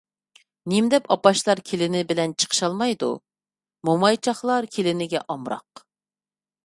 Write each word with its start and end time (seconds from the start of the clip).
نېمىدەپ 0.71 1.09
ئاپاشلار 1.15 1.61
كېلىنى 1.67 2.01
بىلەن 2.13 2.33
چىقىشالمايدۇ؟ 2.43 3.11
مومايچاقلار 3.91 4.69
كېلىنگە 4.79 5.23
ئامراق؟ 5.27 5.89